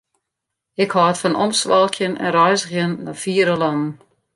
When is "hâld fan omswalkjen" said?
0.97-2.13